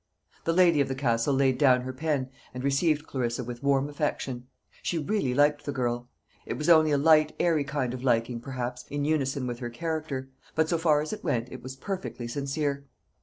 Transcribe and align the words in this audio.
The 0.45 0.51
lady 0.53 0.81
of 0.81 0.87
the 0.87 0.95
Castle 0.95 1.35
laid 1.35 1.59
down 1.59 1.81
her 1.81 1.93
pen, 1.93 2.31
and 2.55 2.63
received 2.63 3.05
Clarissa 3.05 3.43
with 3.43 3.61
warm 3.61 3.87
affection. 3.87 4.47
She 4.81 4.97
really 4.97 5.35
liked 5.35 5.63
the 5.63 5.71
girl. 5.71 6.09
It 6.43 6.57
was 6.57 6.69
only 6.69 6.89
a 6.89 6.97
light 6.97 7.35
airy 7.39 7.63
kind 7.63 7.93
of 7.93 8.03
liking, 8.03 8.41
perhaps, 8.41 8.83
in 8.89 9.05
unison 9.05 9.45
with 9.45 9.59
her 9.59 9.69
character; 9.69 10.31
but, 10.55 10.69
so 10.69 10.79
far 10.79 11.01
as 11.01 11.13
it 11.13 11.23
went, 11.23 11.51
it 11.51 11.61
was 11.61 11.75
perfectly 11.75 12.27
sincere. 12.27 12.87